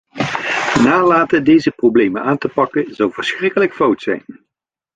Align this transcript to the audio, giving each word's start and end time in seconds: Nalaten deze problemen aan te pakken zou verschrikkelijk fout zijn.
Nalaten 0.83 1.43
deze 1.43 1.71
problemen 1.71 2.21
aan 2.21 2.37
te 2.37 2.47
pakken 2.49 2.95
zou 2.95 3.11
verschrikkelijk 3.11 3.73
fout 3.73 4.01
zijn. 4.01 4.25